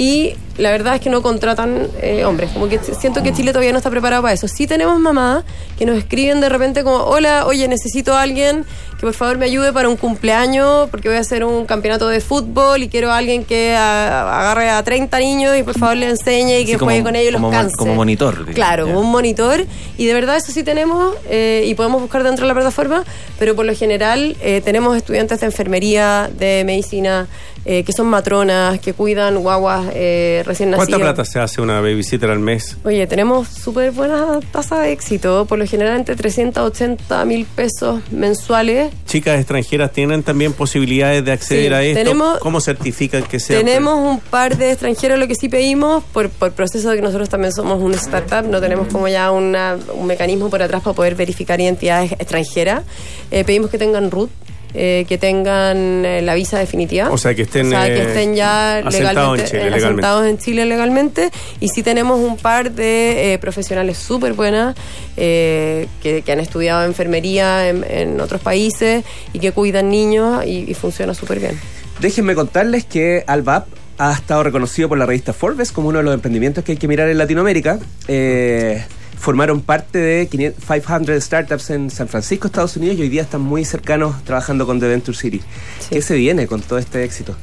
Y 0.00 0.34
la 0.58 0.70
verdad 0.70 0.94
es 0.94 1.00
que 1.00 1.10
no 1.10 1.22
contratan 1.22 1.88
eh, 2.00 2.24
hombres. 2.24 2.50
Como 2.52 2.68
que 2.68 2.78
siento 2.78 3.20
que 3.20 3.32
Chile 3.32 3.50
todavía 3.50 3.72
no 3.72 3.78
está 3.78 3.90
preparado 3.90 4.22
para 4.22 4.32
eso. 4.34 4.46
Sí 4.46 4.68
tenemos 4.68 4.96
mamás 5.00 5.42
que 5.76 5.86
nos 5.86 5.98
escriben 5.98 6.40
de 6.40 6.48
repente 6.48 6.84
como, 6.84 6.98
hola, 6.98 7.46
oye, 7.46 7.66
necesito 7.66 8.14
a 8.14 8.22
alguien 8.22 8.64
que 8.92 9.00
por 9.06 9.14
favor 9.14 9.38
me 9.38 9.46
ayude 9.46 9.72
para 9.72 9.88
un 9.88 9.96
cumpleaños 9.96 10.88
porque 10.90 11.08
voy 11.08 11.16
a 11.18 11.20
hacer 11.20 11.42
un 11.44 11.66
campeonato 11.66 12.08
de 12.08 12.20
fútbol 12.20 12.82
y 12.82 12.88
quiero 12.88 13.10
a 13.10 13.16
alguien 13.18 13.44
que 13.44 13.74
a- 13.74 14.40
agarre 14.40 14.70
a 14.70 14.82
30 14.84 15.18
niños 15.18 15.56
y 15.56 15.64
por 15.64 15.76
favor 15.76 15.96
le 15.96 16.08
enseñe 16.10 16.60
y 16.60 16.64
que 16.64 16.72
Sí, 16.72 16.78
como- 16.78 16.90
juegue 16.90 17.02
con 17.02 17.16
ellos 17.16 17.30
y 17.30 17.32
los 17.42 17.50
canse. 17.50 17.76
como 17.76 17.94
monitor, 17.96 18.34
digamos, 18.34 18.54
Claro, 18.54 18.86
como 18.86 19.00
un 19.00 19.10
monitor 19.10 19.64
y 19.96 20.06
de 20.06 20.14
verdad 20.14 20.36
eso 20.36 20.52
sí 20.52 20.62
tenemos 20.62 21.14
eh, 21.28 21.64
y 21.66 21.74
podemos 21.74 22.00
buscar 22.00 22.22
dentro 22.22 22.44
de 22.44 22.48
la 22.48 22.54
plataforma, 22.54 23.04
pero 23.38 23.56
por 23.56 23.66
lo 23.66 23.74
general 23.74 24.36
eh, 24.42 24.60
tenemos 24.64 24.96
estudiantes 24.96 25.40
de 25.40 25.46
enfermería, 25.46 26.30
de 26.36 26.62
medicina, 26.64 27.26
eh, 27.70 27.84
que 27.84 27.92
son 27.92 28.06
matronas, 28.06 28.78
que 28.80 28.94
cuidan 28.94 29.36
guaguas 29.40 29.86
eh, 29.94 30.42
recién 30.46 30.70
nacidas. 30.70 30.88
¿Cuánta 30.88 31.04
plata 31.04 31.24
se 31.26 31.38
hace 31.38 31.60
una 31.60 31.80
babysitter 31.82 32.30
al 32.30 32.38
mes? 32.38 32.78
Oye, 32.84 33.06
tenemos 33.06 33.46
súper 33.46 33.90
buena 33.92 34.40
tasa 34.50 34.80
de 34.80 34.92
éxito, 34.92 35.44
por 35.46 35.58
lo 35.58 35.66
general 35.66 35.96
entre 35.98 36.16
380 36.16 37.24
mil 37.26 37.44
pesos 37.44 38.00
mensuales. 38.10 38.90
¿Chicas 39.06 39.38
extranjeras 39.38 39.92
tienen 39.92 40.22
también 40.22 40.54
posibilidades 40.54 41.24
de 41.24 41.32
acceder 41.32 41.68
Sí, 41.68 41.74
a 41.74 41.82
esto? 41.82 41.98
tenemos- 42.04 42.38
¿Cómo 42.38 42.60
certifican 42.62 43.22
que 43.24 43.38
sea? 43.38 43.58
Tenemos 43.58 43.94
un 43.98 44.20
par 44.20 44.56
de 44.56 44.70
extranjeros, 44.72 45.18
lo 45.18 45.28
que 45.28 45.34
sí 45.34 45.50
pedimos, 45.50 46.02
por, 46.04 46.30
por 46.30 46.52
proceso 46.52 46.88
de 46.88 46.96
que 46.96 47.02
nosotros 47.02 47.28
también 47.28 47.52
somos 47.52 47.82
una 47.82 47.96
startup, 47.96 48.48
no 48.50 48.60
tenemos 48.62 48.88
como 48.88 49.08
ya 49.08 49.30
una- 49.30 49.76
un 49.94 50.06
mecanismo 50.06 50.48
por 50.48 50.62
atrás 50.62 50.82
para 50.82 50.94
poder 50.96 51.14
verificar 51.14 51.60
identidades 51.60 52.12
extranjeras. 52.12 52.82
Eh, 53.30 53.44
pedimos 53.44 53.70
que 53.70 53.76
tengan 53.76 54.10
root, 54.10 54.30
eh, 54.74 55.04
que 55.08 55.18
tengan 55.18 56.04
eh, 56.04 56.22
la 56.22 56.34
visa 56.34 56.58
definitiva. 56.58 57.10
O 57.10 57.18
sea, 57.18 57.34
que 57.34 57.42
estén, 57.42 57.66
O 57.66 57.70
sea, 57.70 57.86
que 57.86 58.02
eh, 58.02 58.06
estén 58.08 58.34
ya 58.34 58.82
legalmente, 58.90 59.42
en 59.42 59.46
Chile, 59.46 59.60
eh, 59.60 59.64
legalmente. 59.64 59.86
asentados 59.86 60.26
en 60.26 60.38
Chile 60.38 60.64
legalmente. 60.66 61.30
Y 61.60 61.68
sí 61.68 61.82
tenemos 61.82 62.18
un 62.20 62.36
par 62.36 62.72
de 62.72 63.34
eh, 63.34 63.38
profesionales 63.38 63.98
súper 63.98 64.34
buenas 64.34 64.76
eh, 65.16 65.88
que, 66.02 66.22
que 66.22 66.32
han 66.32 66.40
estudiado 66.40 66.84
enfermería 66.84 67.68
en, 67.68 67.84
en 67.88 68.20
otros 68.20 68.40
países 68.40 69.04
y 69.32 69.38
que 69.38 69.52
cuidan 69.52 69.90
niños 69.90 70.44
y, 70.44 70.70
y 70.70 70.74
funciona 70.74 71.14
súper 71.14 71.40
bien. 71.40 71.58
Déjenme 72.00 72.34
contarles 72.34 72.84
que 72.84 73.24
Albap 73.26 73.66
ha 73.98 74.12
estado 74.12 74.44
reconocido 74.44 74.88
por 74.88 74.96
la 74.96 75.06
revista 75.06 75.32
Forbes 75.32 75.72
como 75.72 75.88
uno 75.88 75.98
de 75.98 76.04
los 76.04 76.14
emprendimientos 76.14 76.62
que 76.62 76.72
hay 76.72 76.78
que 76.78 76.86
mirar 76.86 77.08
en 77.08 77.18
Latinoamérica. 77.18 77.80
Eh, 78.06 78.84
formaron 79.18 79.60
parte 79.60 79.98
de 79.98 80.26
500 80.28 80.64
500 80.64 81.22
startups 81.24 81.70
en 81.70 81.90
San 81.90 82.08
Francisco, 82.08 82.46
Estados 82.46 82.76
Unidos, 82.76 82.98
y 82.98 83.02
hoy 83.02 83.08
día 83.08 83.22
están 83.22 83.40
muy 83.40 83.64
cercanos 83.64 84.22
trabajando 84.24 84.66
con 84.66 84.80
The 84.80 84.86
Venture 84.88 85.16
City. 85.16 85.40
Sí. 85.80 85.88
¿Qué 85.90 86.02
se 86.02 86.14
viene 86.14 86.46
con 86.46 86.60
todo 86.62 86.78
este 86.78 87.04
éxito? 87.04 87.36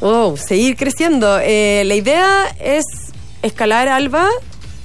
Oh, 0.00 0.36
seguir 0.36 0.76
creciendo. 0.76 1.38
Eh, 1.42 1.82
la 1.86 1.94
idea 1.94 2.44
es 2.60 2.84
escalar 3.42 3.88
Alba. 3.88 4.28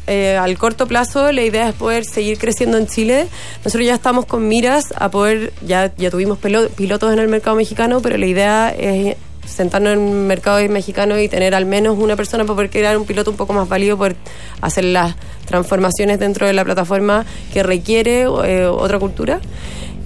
eh, 0.06 0.36
al 0.36 0.58
corto 0.58 0.86
plazo 0.86 1.32
la 1.32 1.44
idea 1.44 1.70
es 1.70 1.76
poder 1.76 2.04
seguir 2.04 2.38
creciendo 2.38 2.78
en 2.78 2.88
Chile. 2.88 3.28
Nosotros 3.64 3.86
ya 3.86 3.94
estamos 3.94 4.26
con 4.26 4.48
miras 4.48 4.86
a 4.98 5.10
poder, 5.10 5.54
ya, 5.66 5.94
ya 5.98 6.12
tuvimos 6.12 6.40
pilotos 6.40 7.14
en 7.14 7.20
el 7.20 7.28
mercado 7.28 7.56
mexicano, 7.56 8.02
pero 8.02 8.18
la 8.18 8.26
idea 8.26 8.70
es 8.70 9.16
sentarnos 9.46 9.94
en 9.94 10.00
el 10.00 10.16
mercado 10.16 10.60
mexicano 10.70 11.20
y 11.20 11.28
tener 11.28 11.56
al 11.56 11.66
menos 11.66 11.98
una 11.98 12.16
persona 12.16 12.44
para 12.44 12.56
poder 12.56 12.70
crear 12.70 12.98
un 12.98 13.06
piloto 13.06 13.32
un 13.32 13.38
poco 13.38 13.54
más 13.54 13.68
válido, 13.68 13.98
poder 13.98 14.16
hacer 14.62 14.86
las 14.86 15.16
transformaciones 15.46 16.20
dentro 16.20 16.48
de 16.48 16.54
la 16.54 16.64
plataforma 16.64 17.26
que 17.54 17.64
requiere 17.64 18.22
eh, 18.22 18.66
otra 18.66 19.00
cultura. 19.00 19.40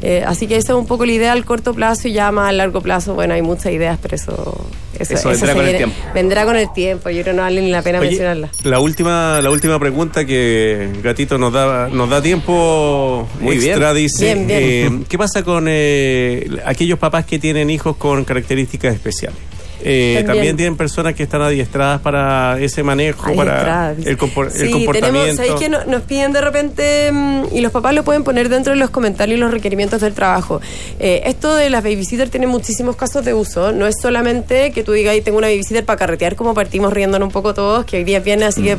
Eh, 0.02 0.24
así 0.26 0.46
que 0.48 0.56
esa 0.58 0.74
es 0.74 0.78
un 0.80 0.86
poco 0.86 1.06
la 1.06 1.12
idea 1.14 1.32
al 1.32 1.44
corto 1.44 1.74
plazo 1.74 2.08
y 2.08 2.14
ya 2.14 2.32
más 2.32 2.50
a 2.50 2.52
largo 2.52 2.82
plazo, 2.82 3.16
bueno, 3.16 3.34
hay 3.34 3.42
muchas 3.42 3.72
ideas, 3.74 3.98
pero 4.02 4.16
eso, 4.16 4.68
Eso 5.00 5.30
vendrá 5.30 5.54
con 5.56 5.66
el 5.66 5.78
tiempo. 5.78 5.96
Vendrá 6.14 6.46
con 6.46 6.56
el 6.56 6.72
tiempo, 6.74 7.10
yo 7.10 7.22
creo 7.24 7.34
que 7.34 7.38
no 7.38 7.42
vale 7.44 7.62
ni 7.62 7.72
la 7.72 7.82
pena 7.82 8.00
Oye, 8.00 8.10
mencionarla. 8.10 8.50
la 8.64 8.80
última, 8.80 9.42
la 9.42 9.50
última 9.50 9.80
pregunta 9.80 10.24
que 10.26 10.90
Gatito 11.02 11.38
nos 11.40 11.52
da, 11.52 11.88
nos 11.90 12.10
da 12.10 12.22
tiempo 12.22 13.28
Muy 13.40 13.58
bien. 13.58 13.70
extra 13.72 13.94
dice 13.94 14.26
Bien, 14.36 14.48
bien. 14.48 14.62
eh, 15.02 15.06
¿qué 15.10 15.18
pasa 15.18 15.44
con 15.44 15.66
eh, 15.68 16.48
aquellos 16.66 17.00
papás 17.00 17.26
que 17.26 17.40
tienen 17.40 17.70
hijos 17.72 17.96
con 17.98 18.24
características 18.24 18.94
especiales? 18.94 19.38
Eh, 19.84 20.16
También. 20.16 20.26
también. 20.26 20.58
tienen 20.58 20.76
personas 20.78 21.14
que 21.14 21.24
están 21.24 21.42
adiestradas 21.42 22.02
para 22.02 22.60
ese 22.60 22.82
manejo, 22.84 23.34
para 23.36 23.92
el, 23.94 24.18
compor- 24.18 24.52
el 24.56 24.68
Sí, 24.68 24.72
comportamiento. 24.72 25.20
Tenemos, 25.22 25.36
¿sabéis 25.36 25.54
que 25.56 25.70
no- 25.70 25.84
nos 25.86 26.02
piden 26.02 26.34
de 26.34 26.42
repente, 26.42 27.12
mm, 27.12 27.44
y 27.54 27.62
los 27.62 27.72
papás 27.72 27.94
lo 27.94 28.04
pueden 28.04 28.24
poner 28.24 28.50
dentro 28.50 28.74
de 28.74 28.80
los 28.80 28.90
comentarios 28.90 29.38
y 29.38 29.40
los 29.40 29.52
requerimientos 29.52 30.02
del 30.02 30.14
trabajo? 30.14 30.62
Eh, 31.00 31.22
esto 31.26 31.56
de 31.56 31.70
las 31.70 31.84
babysitter 31.84 32.30
tiene 32.30 32.48
muchísimos 32.48 32.96
casos 32.96 33.24
de 33.24 33.34
uso. 33.36 33.72
No 33.72 33.86
es 33.88 33.96
solamente 34.02 34.72
que 34.72 34.84
tú 34.84 34.94
digas, 34.94 35.14
"Ay, 35.14 35.22
tengo 35.22 35.38
una 35.38 35.48
babysitter 35.48 35.86
para 35.86 35.98
carretear, 36.00 36.36
como 36.36 36.54
partimos 36.56 36.92
riéndonos 36.92 37.28
un 37.28 37.32
poco 37.32 37.54
todos, 37.54 37.86
que 37.86 37.98
hoy 37.98 38.04
día 38.04 38.20
viene, 38.20 38.46
así 38.46 38.64
que. 38.64 38.78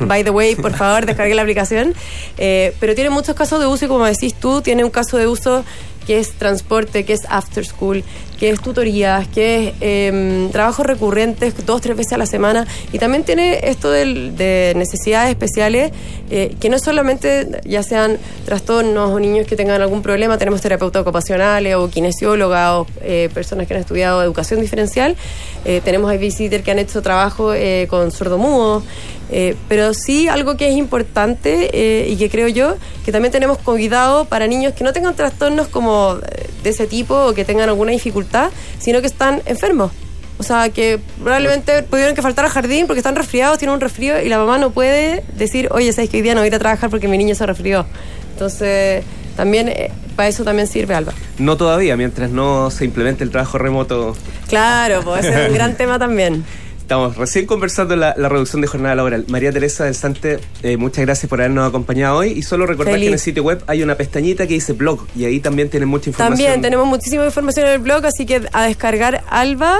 By 0.00 0.24
the 0.24 0.30
way, 0.30 0.56
por 0.56 0.74
favor, 0.74 1.06
descargue 1.06 1.36
la 1.36 1.42
aplicación. 1.42 1.94
Eh, 2.36 2.74
pero 2.80 2.96
tiene 2.96 3.10
muchos 3.10 3.36
casos 3.36 3.60
de 3.60 3.66
uso 3.66 3.84
y 3.84 3.88
como 3.88 4.04
decís 4.04 4.34
tú, 4.34 4.60
tiene 4.60 4.82
un 4.82 4.90
caso 4.90 5.16
de 5.16 5.28
uso 5.28 5.64
que 6.06 6.18
es 6.18 6.32
transporte, 6.32 7.04
que 7.04 7.12
es 7.14 7.22
after 7.28 7.64
school, 7.64 8.02
que 8.38 8.50
es 8.50 8.60
tutorías, 8.60 9.26
que 9.28 9.68
es 9.68 9.74
em, 9.80 10.50
trabajos 10.50 10.84
recurrentes 10.84 11.54
dos, 11.64 11.80
tres 11.80 11.96
veces 11.96 12.12
a 12.14 12.18
la 12.18 12.26
semana. 12.26 12.66
Y 12.92 12.98
también 12.98 13.22
tiene 13.24 13.60
esto 13.68 13.90
del- 13.90 14.36
de 14.36 14.72
necesidades 14.76 15.30
especiales, 15.30 15.92
eh, 16.30 16.54
que 16.60 16.68
no 16.68 16.78
solamente 16.78 17.60
ya 17.64 17.82
sean 17.82 18.18
trastornos 18.44 19.10
o 19.10 19.20
niños 19.20 19.46
que 19.46 19.56
tengan 19.56 19.80
algún 19.80 20.02
problema, 20.02 20.36
tenemos 20.36 20.60
terapeutas 20.60 21.02
ocupacionales 21.02 21.76
o 21.76 21.88
kinesiólogas 21.88 22.70
o 22.72 22.86
eh, 23.02 23.28
personas 23.32 23.66
que 23.66 23.74
han 23.74 23.80
estudiado 23.80 24.22
educación 24.22 24.60
diferencial, 24.60 25.16
eh, 25.64 25.80
tenemos 25.84 26.10
babysitter 26.10 26.62
que 26.62 26.70
han 26.72 26.78
hecho 26.80 27.02
trabajo 27.02 27.54
eh, 27.54 27.86
con 27.88 28.10
sordomudos, 28.10 28.82
eh, 29.30 29.56
pero 29.68 29.94
sí 29.94 30.28
algo 30.28 30.56
que 30.56 30.68
es 30.68 30.76
importante 30.76 31.70
eh, 31.72 32.08
y 32.08 32.16
que 32.16 32.28
creo 32.28 32.48
yo 32.48 32.76
que 33.04 33.12
también 33.12 33.32
tenemos 33.32 33.58
cuidado 33.58 34.26
para 34.26 34.46
niños 34.46 34.74
que 34.74 34.84
no 34.84 34.92
tengan 34.92 35.14
trastornos 35.14 35.68
como 35.68 36.18
eh, 36.22 36.50
de 36.62 36.70
ese 36.70 36.86
tipo 36.86 37.14
o 37.14 37.34
que 37.34 37.44
tengan 37.44 37.68
alguna 37.68 37.92
dificultad, 37.92 38.50
sino 38.78 39.00
que 39.00 39.06
están 39.06 39.42
enfermos. 39.46 39.92
O 40.36 40.42
sea, 40.42 40.68
que 40.68 40.98
probablemente 41.22 41.82
tuvieron 41.82 42.14
que 42.14 42.22
faltar 42.22 42.44
al 42.44 42.50
jardín 42.50 42.86
porque 42.86 42.98
están 42.98 43.14
resfriados, 43.14 43.58
tienen 43.58 43.74
un 43.74 43.80
resfrío 43.80 44.20
y 44.20 44.28
la 44.28 44.38
mamá 44.38 44.58
no 44.58 44.70
puede 44.70 45.22
decir, 45.36 45.68
oye, 45.70 45.92
sabes 45.92 46.10
que 46.10 46.16
hoy 46.16 46.22
día 46.22 46.34
no 46.34 46.40
voy 46.40 46.46
a 46.46 46.48
ir 46.48 46.54
a 46.54 46.58
trabajar 46.58 46.90
porque 46.90 47.06
mi 47.06 47.16
niño 47.16 47.34
se 47.36 47.46
resfrió. 47.46 47.86
Entonces, 48.32 49.04
también 49.36 49.68
eh, 49.68 49.92
para 50.16 50.28
eso 50.28 50.44
también 50.44 50.66
sirve 50.66 50.94
Alba. 50.94 51.12
No 51.38 51.56
todavía, 51.56 51.96
mientras 51.96 52.30
no 52.30 52.70
se 52.70 52.84
implemente 52.84 53.22
el 53.22 53.30
trabajo 53.30 53.58
remoto. 53.58 54.16
Claro, 54.48 55.02
pues 55.02 55.24
ese 55.24 55.42
es 55.44 55.48
un 55.48 55.54
gran 55.54 55.76
tema 55.76 55.98
también. 55.98 56.44
Estamos 56.84 57.16
recién 57.16 57.46
conversando 57.46 57.96
la, 57.96 58.14
la 58.18 58.28
reducción 58.28 58.60
de 58.60 58.68
jornada 58.68 58.94
laboral. 58.94 59.24
María 59.28 59.50
Teresa 59.50 59.84
del 59.84 59.94
Sante, 59.94 60.38
eh, 60.62 60.76
muchas 60.76 61.06
gracias 61.06 61.30
por 61.30 61.40
habernos 61.40 61.66
acompañado 61.66 62.18
hoy. 62.18 62.32
Y 62.32 62.42
solo 62.42 62.66
recordar 62.66 62.92
Feliz. 62.92 63.04
que 63.04 63.08
en 63.08 63.14
el 63.14 63.20
sitio 63.20 63.42
web 63.42 63.64
hay 63.66 63.82
una 63.82 63.94
pestañita 63.94 64.46
que 64.46 64.52
dice 64.52 64.74
blog 64.74 65.06
y 65.16 65.24
ahí 65.24 65.40
también 65.40 65.70
tienen 65.70 65.88
mucha 65.88 66.10
información. 66.10 66.36
También 66.36 66.60
tenemos 66.60 66.86
muchísima 66.86 67.24
información 67.24 67.68
en 67.68 67.72
el 67.72 67.78
blog, 67.78 68.04
así 68.04 68.26
que 68.26 68.42
a 68.52 68.64
descargar 68.64 69.24
Alba 69.30 69.78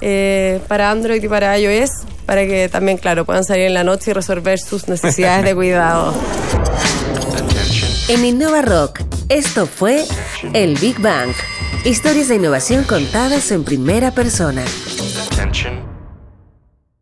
eh, 0.00 0.58
para 0.68 0.90
Android 0.90 1.22
y 1.22 1.28
para 1.28 1.58
iOS, 1.58 1.90
para 2.24 2.46
que 2.46 2.70
también, 2.70 2.96
claro, 2.96 3.26
puedan 3.26 3.44
salir 3.44 3.66
en 3.66 3.74
la 3.74 3.84
noche 3.84 4.12
y 4.12 4.14
resolver 4.14 4.58
sus 4.58 4.88
necesidades 4.88 5.44
de 5.44 5.54
cuidado. 5.54 6.14
En 8.08 8.24
Innova 8.24 8.62
Rock, 8.62 9.00
esto 9.28 9.66
fue 9.66 10.06
El 10.54 10.78
Big 10.78 10.98
Bang. 10.98 11.34
Historias 11.84 12.28
de 12.28 12.36
innovación 12.36 12.84
contadas 12.84 13.50
en 13.50 13.64
primera 13.64 14.12
persona. 14.12 14.64
Attention, 15.30 15.81